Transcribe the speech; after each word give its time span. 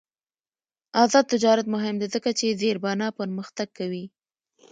آزاد 1.03 1.25
تجارت 1.33 1.65
مهم 1.75 1.95
دی 2.01 2.07
ځکه 2.15 2.29
چې 2.39 2.57
زیربنا 2.61 3.07
پرمختګ 3.19 3.67
کوي. 3.77 4.05